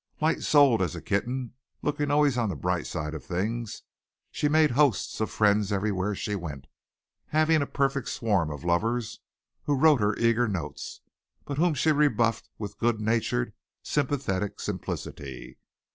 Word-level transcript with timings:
Light 0.19 0.41
souled 0.41 0.81
as 0.81 0.95
a 0.95 0.99
kitten, 1.01 1.53
looking 1.83 2.09
always 2.09 2.35
on 2.35 2.49
the 2.49 2.55
bright 2.55 2.87
side 2.87 3.13
of 3.13 3.23
things, 3.23 3.83
she 4.31 4.49
made 4.49 4.71
hosts 4.71 5.21
of 5.21 5.29
friends 5.29 5.71
everywhere 5.71 6.15
she 6.15 6.33
went, 6.33 6.65
having 7.27 7.61
a 7.61 7.67
perfect 7.67 8.07
swarm 8.09 8.49
of 8.49 8.63
lovers 8.63 9.19
who 9.65 9.77
wrote 9.77 9.99
her 10.01 10.15
eager 10.17 10.47
notes, 10.47 11.01
but 11.45 11.59
whom 11.59 11.75
she 11.75 11.91
rebuffed 11.91 12.49
with 12.57 12.79
good 12.79 12.99
natured, 12.99 13.53
sympathetic 13.83 14.59
simplicity. 14.59 15.59